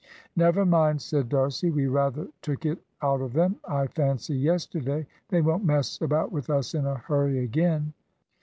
[0.35, 5.05] "Never mind," said D'Arcy, "we rather took it out of them, I fancy, yesterday.
[5.29, 7.93] They won't mess about with us in a hurry again."